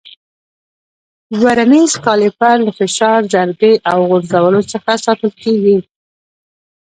ورنیز 1.43 1.91
کالیپر 2.05 2.55
له 2.65 2.71
فشار، 2.79 3.19
ضربې 3.33 3.73
او 3.91 3.99
غورځولو 4.09 4.61
څخه 4.71 4.91
ساتل 5.05 5.31
کېږي. 5.43 5.77